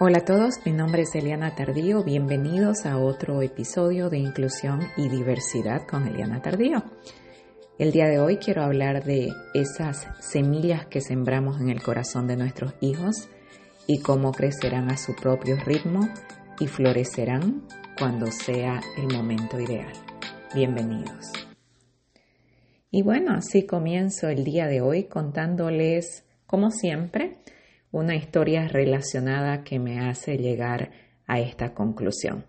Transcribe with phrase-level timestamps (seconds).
[0.00, 5.08] Hola a todos, mi nombre es Eliana Tardío, bienvenidos a otro episodio de Inclusión y
[5.08, 6.84] Diversidad con Eliana Tardío.
[7.80, 12.36] El día de hoy quiero hablar de esas semillas que sembramos en el corazón de
[12.36, 13.28] nuestros hijos
[13.88, 16.08] y cómo crecerán a su propio ritmo
[16.60, 17.66] y florecerán
[17.98, 19.92] cuando sea el momento ideal.
[20.54, 21.32] Bienvenidos.
[22.92, 27.37] Y bueno, así comienzo el día de hoy contándoles, como siempre,
[27.90, 30.90] una historia relacionada que me hace llegar
[31.26, 32.44] a esta conclusión.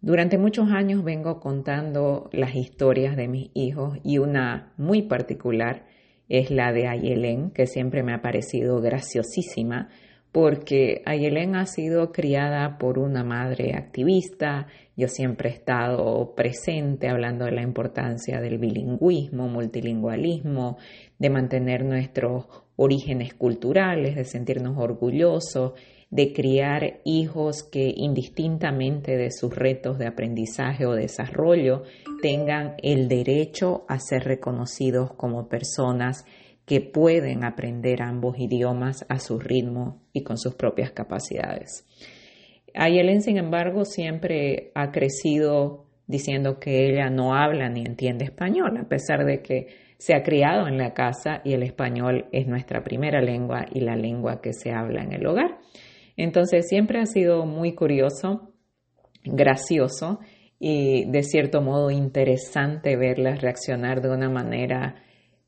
[0.00, 5.86] Durante muchos años vengo contando las historias de mis hijos y una muy particular
[6.28, 9.90] es la de Ayelén, que siempre me ha parecido graciosísima
[10.32, 17.44] porque Ayelén ha sido criada por una madre activista, yo siempre he estado presente hablando
[17.44, 20.78] de la importancia del bilingüismo, multilingualismo,
[21.22, 25.74] de mantener nuestros orígenes culturales, de sentirnos orgullosos,
[26.10, 31.84] de criar hijos que indistintamente de sus retos de aprendizaje o desarrollo
[32.20, 36.26] tengan el derecho a ser reconocidos como personas
[36.66, 41.86] que pueden aprender ambos idiomas a su ritmo y con sus propias capacidades.
[42.74, 48.88] Ayelen, sin embargo, siempre ha crecido diciendo que ella no habla ni entiende español, a
[48.88, 53.20] pesar de que se ha criado en la casa y el español es nuestra primera
[53.20, 55.60] lengua y la lengua que se habla en el hogar.
[56.16, 58.52] Entonces siempre ha sido muy curioso,
[59.22, 60.18] gracioso
[60.58, 64.96] y de cierto modo interesante verla reaccionar de una manera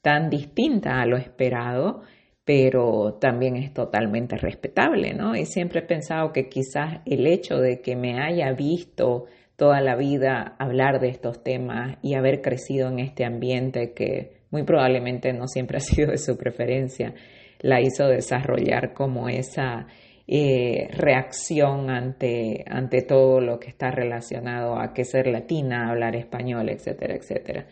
[0.00, 2.00] tan distinta a lo esperado,
[2.42, 5.36] pero también es totalmente respetable, ¿no?
[5.36, 9.26] Y siempre he pensado que quizás el hecho de que me haya visto
[9.56, 14.64] toda la vida hablar de estos temas y haber crecido en este ambiente que muy
[14.64, 17.14] probablemente no siempre ha sido de su preferencia,
[17.60, 19.86] la hizo desarrollar como esa
[20.26, 26.68] eh, reacción ante, ante todo lo que está relacionado a que ser latina, hablar español,
[26.68, 27.66] etcétera, etcétera.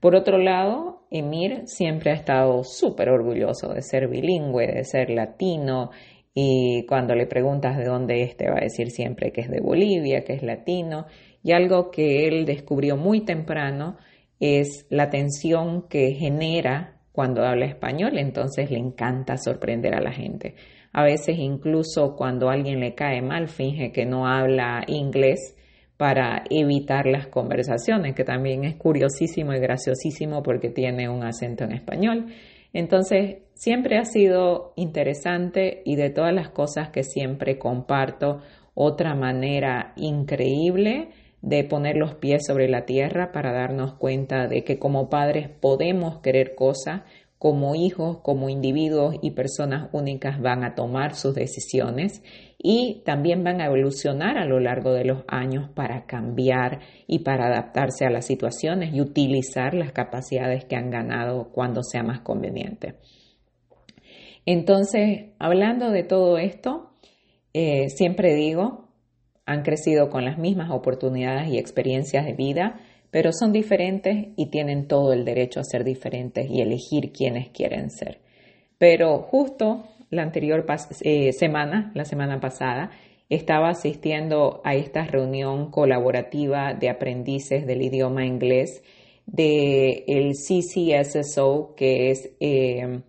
[0.00, 5.90] Por otro lado, Emir siempre ha estado súper orgulloso de ser bilingüe, de ser latino,
[6.32, 9.60] y cuando le preguntas de dónde es, te va a decir siempre que es de
[9.60, 11.06] Bolivia, que es latino,
[11.42, 13.96] y algo que él descubrió muy temprano
[14.40, 20.54] es la tensión que genera cuando habla español, entonces le encanta sorprender a la gente.
[20.92, 25.56] A veces incluso cuando alguien le cae mal, finge que no habla inglés
[25.96, 31.72] para evitar las conversaciones, que también es curiosísimo y graciosísimo porque tiene un acento en
[31.72, 32.26] español.
[32.72, 38.42] Entonces, siempre ha sido interesante y de todas las cosas que siempre comparto,
[38.74, 41.08] otra manera increíble
[41.42, 46.18] de poner los pies sobre la tierra para darnos cuenta de que como padres podemos
[46.20, 47.02] querer cosas,
[47.38, 52.22] como hijos, como individuos y personas únicas van a tomar sus decisiones
[52.58, 57.46] y también van a evolucionar a lo largo de los años para cambiar y para
[57.46, 62.96] adaptarse a las situaciones y utilizar las capacidades que han ganado cuando sea más conveniente.
[64.44, 66.90] Entonces, hablando de todo esto,
[67.52, 68.87] eh, siempre digo,
[69.48, 72.78] han crecido con las mismas oportunidades y experiencias de vida,
[73.10, 77.88] pero son diferentes y tienen todo el derecho a ser diferentes y elegir quiénes quieren
[77.88, 78.20] ser.
[78.76, 80.66] Pero justo la anterior
[81.00, 82.90] eh, semana, la semana pasada,
[83.30, 88.82] estaba asistiendo a esta reunión colaborativa de aprendices del idioma inglés
[89.24, 93.00] del el CCSSO, que es eh,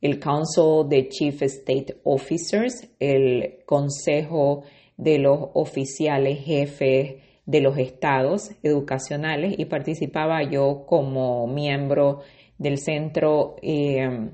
[0.00, 4.64] el Council de Chief State Officers, el Consejo
[4.96, 12.20] de los oficiales jefes de los estados educacionales y participaba yo como miembro
[12.58, 14.30] del Centro eh,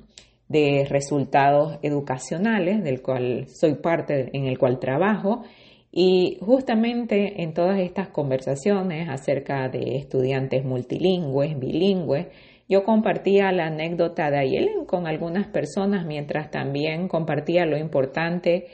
[0.48, 5.42] de Resultados Educacionales, del cual soy parte, en el cual trabajo.
[5.90, 12.28] Y justamente en todas estas conversaciones acerca de estudiantes multilingües, bilingües,
[12.68, 18.68] yo compartía la anécdota de Ayelen con algunas personas, mientras también compartía lo importante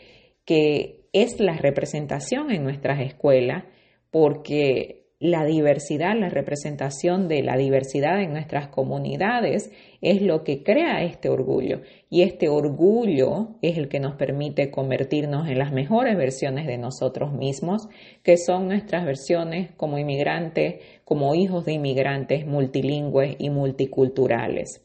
[0.49, 3.65] que es la representación en nuestras escuelas,
[4.11, 11.05] porque la diversidad, la representación de la diversidad en nuestras comunidades es lo que crea
[11.05, 11.83] este orgullo.
[12.09, 17.35] Y este orgullo es el que nos permite convertirnos en las mejores versiones de nosotros
[17.35, 17.87] mismos,
[18.23, 24.83] que son nuestras versiones como inmigrantes, como hijos de inmigrantes multilingües y multiculturales.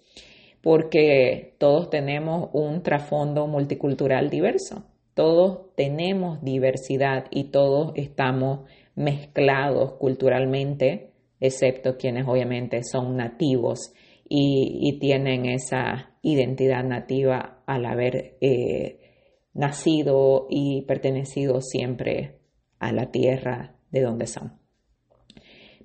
[0.61, 4.83] Porque todos tenemos un trasfondo multicultural diverso.
[5.13, 8.61] Todos tenemos diversidad y todos estamos
[8.95, 13.93] mezclados culturalmente, excepto quienes obviamente son nativos
[14.27, 18.99] y, tienen esa identidad nativa al haber eh,
[19.53, 22.39] nacido y pertenecido siempre
[22.79, 24.53] a la tierra de donde son.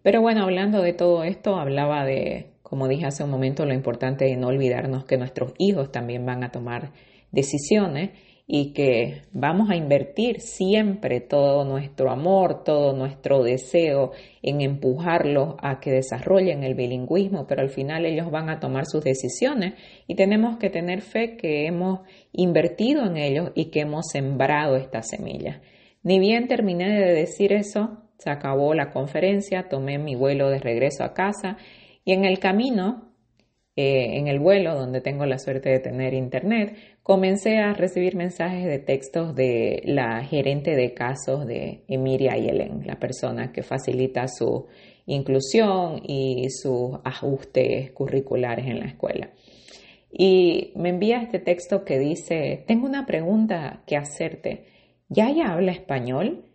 [0.03, 4.25] Pero bueno, hablando de todo esto, hablaba de, como dije hace un momento, lo importante
[4.25, 6.93] de no olvidarnos que nuestros hijos también van a tomar
[7.31, 8.11] decisiones
[8.51, 14.13] y que vamos a invertir siempre todo nuestro amor, todo nuestro deseo
[14.43, 19.05] en empujarlos a que desarrollen el bilingüismo, pero al final ellos van a tomar sus
[19.05, 19.75] decisiones
[20.07, 22.01] y tenemos que tener fe que hemos
[22.33, 25.61] invertido en ellos y que hemos sembrado esta semilla.
[26.03, 31.05] Ni bien terminé de decir eso, se acabó la conferencia, tomé mi vuelo de regreso
[31.05, 31.59] a casa
[32.03, 33.08] y en el camino
[33.81, 38.65] eh, en el vuelo, donde tengo la suerte de tener internet, comencé a recibir mensajes
[38.65, 44.67] de textos de la gerente de casos de Emiria Yelen, la persona que facilita su
[45.07, 49.31] inclusión y sus ajustes curriculares en la escuela.
[50.11, 54.65] Y me envía este texto que dice, tengo una pregunta que hacerte.
[55.09, 56.47] ¿Ya ella habla español?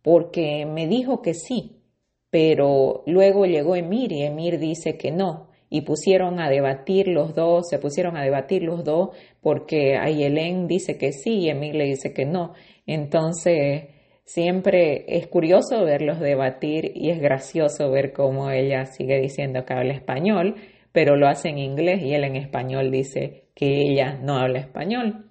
[0.00, 1.82] Porque me dijo que sí,
[2.30, 7.68] pero luego llegó Emir y Emir dice que no, y pusieron a debatir los dos,
[7.70, 12.12] se pusieron a debatir los dos porque Ayelén dice que sí y Emil le dice
[12.12, 12.54] que no.
[12.86, 13.84] Entonces,
[14.24, 19.94] siempre es curioso verlos debatir y es gracioso ver cómo ella sigue diciendo que habla
[19.94, 20.56] español,
[20.92, 25.26] pero lo hace en inglés y él en español dice que ella no habla español.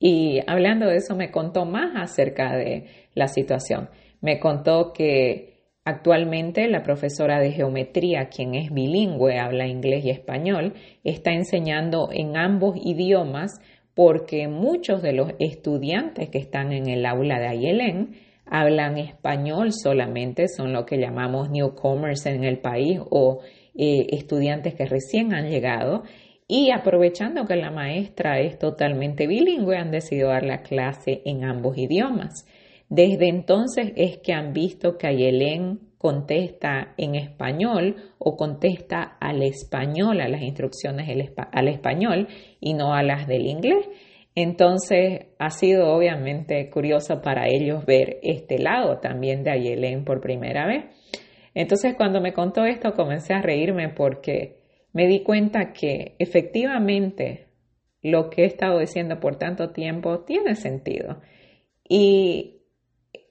[0.00, 3.88] Y hablando de eso me contó más acerca de la situación.
[4.20, 5.53] Me contó que
[5.84, 10.72] Actualmente la profesora de geometría, quien es bilingüe, habla inglés y español,
[11.04, 13.60] está enseñando en ambos idiomas
[13.94, 18.16] porque muchos de los estudiantes que están en el aula de Ayelén
[18.46, 23.40] hablan español solamente, son lo que llamamos newcomers en el país o
[23.74, 26.04] eh, estudiantes que recién han llegado
[26.48, 31.76] y aprovechando que la maestra es totalmente bilingüe, han decidido dar la clase en ambos
[31.76, 32.46] idiomas.
[32.94, 40.20] Desde entonces es que han visto que Ayelén contesta en español o contesta al español,
[40.20, 41.08] a las instrucciones
[41.50, 42.28] al español
[42.60, 43.88] y no a las del inglés.
[44.36, 50.64] Entonces ha sido obviamente curioso para ellos ver este lado también de Ayelén por primera
[50.64, 50.84] vez.
[51.52, 54.60] Entonces cuando me contó esto comencé a reírme porque
[54.92, 57.48] me di cuenta que efectivamente
[58.02, 61.20] lo que he estado diciendo por tanto tiempo tiene sentido.
[61.88, 62.53] Y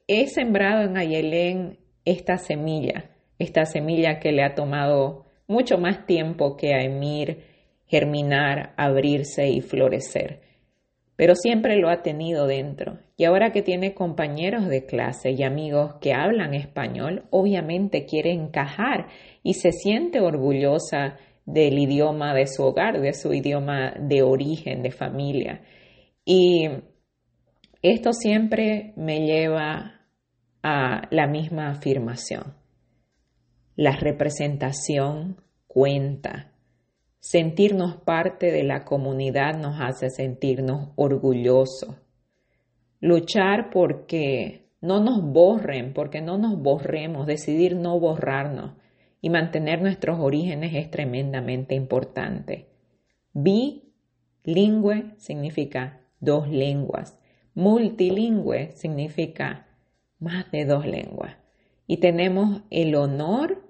[0.07, 6.57] he sembrado en Ayelén esta semilla, esta semilla que le ha tomado mucho más tiempo
[6.57, 7.53] que a Emir
[7.93, 10.41] germinar, abrirse y florecer.
[11.15, 12.97] Pero siempre lo ha tenido dentro.
[13.17, 19.09] Y ahora que tiene compañeros de clase y amigos que hablan español, obviamente quiere encajar
[19.43, 24.91] y se siente orgullosa del idioma de su hogar, de su idioma de origen, de
[24.91, 25.61] familia.
[26.25, 26.69] Y
[27.83, 29.99] esto siempre me lleva
[30.63, 32.55] a la misma afirmación.
[33.75, 36.53] La representación cuenta.
[37.19, 41.97] Sentirnos parte de la comunidad nos hace sentirnos orgullosos.
[43.01, 48.77] Luchar porque no nos borren, porque no nos borremos, decidir no borrarnos
[49.19, 52.69] y mantener nuestros orígenes es tremendamente importante.
[53.33, 57.19] Bilingüe significa dos lenguas.
[57.55, 59.67] Multilingüe significa
[60.19, 61.37] más de dos lenguas.
[61.85, 63.63] Y tenemos el honor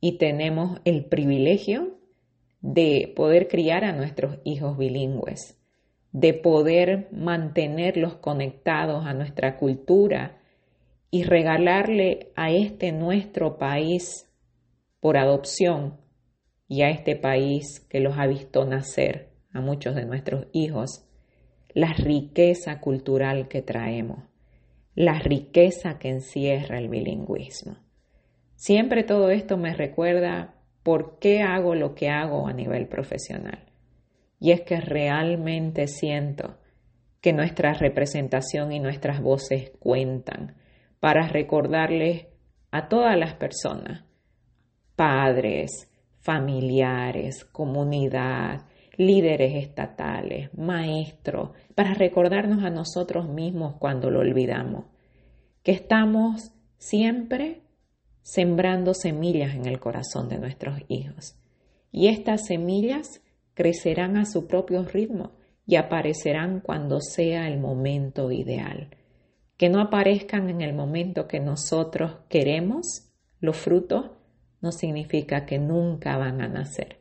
[0.00, 1.98] y tenemos el privilegio
[2.60, 5.56] de poder criar a nuestros hijos bilingües,
[6.12, 10.40] de poder mantenerlos conectados a nuestra cultura
[11.10, 14.28] y regalarle a este nuestro país
[15.00, 15.98] por adopción
[16.66, 21.07] y a este país que los ha visto nacer, a muchos de nuestros hijos,
[21.74, 24.28] la riqueza cultural que traemos
[24.98, 27.76] la riqueza que encierra el bilingüismo.
[28.56, 33.64] Siempre todo esto me recuerda por qué hago lo que hago a nivel profesional.
[34.40, 36.58] Y es que realmente siento
[37.20, 40.56] que nuestra representación y nuestras voces cuentan
[40.98, 42.26] para recordarles
[42.72, 44.04] a todas las personas,
[44.96, 48.62] padres, familiares, comunidad,
[48.98, 54.86] líderes estatales, maestros, para recordarnos a nosotros mismos cuando lo olvidamos,
[55.62, 57.62] que estamos siempre
[58.22, 61.36] sembrando semillas en el corazón de nuestros hijos.
[61.92, 63.22] Y estas semillas
[63.54, 65.30] crecerán a su propio ritmo
[65.64, 68.90] y aparecerán cuando sea el momento ideal.
[69.56, 73.08] Que no aparezcan en el momento que nosotros queremos
[73.40, 74.10] los frutos
[74.60, 76.97] no significa que nunca van a nacer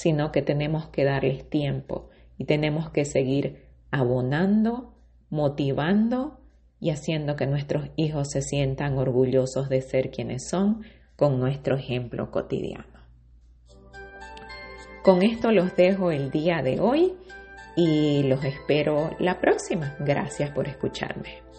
[0.00, 4.94] sino que tenemos que darles tiempo y tenemos que seguir abonando,
[5.28, 6.40] motivando
[6.80, 10.84] y haciendo que nuestros hijos se sientan orgullosos de ser quienes son
[11.16, 12.98] con nuestro ejemplo cotidiano.
[15.02, 17.12] Con esto los dejo el día de hoy
[17.76, 19.94] y los espero la próxima.
[20.00, 21.49] Gracias por escucharme.